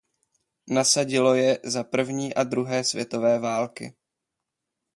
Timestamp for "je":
1.35-1.59